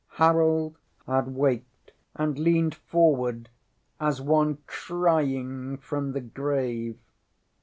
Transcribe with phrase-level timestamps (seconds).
[0.01, 3.49] ŌĆØ Harold had waked, and leaned forward
[3.99, 6.97] as one crying from the grave.